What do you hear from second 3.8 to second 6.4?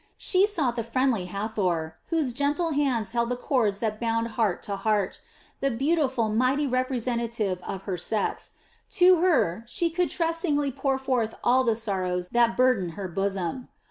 that bound heart to heart, the beautiful